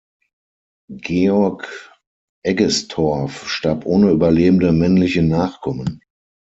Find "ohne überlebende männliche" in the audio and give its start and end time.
3.85-5.21